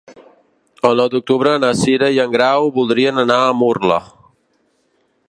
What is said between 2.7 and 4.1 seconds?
voldrien anar a Murla.